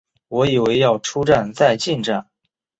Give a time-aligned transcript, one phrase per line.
[0.29, 2.27] 我以为要出站再进站